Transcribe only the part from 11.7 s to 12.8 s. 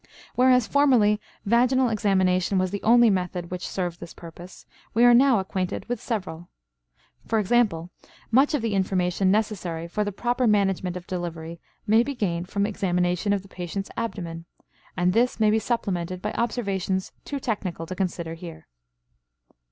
may be gained from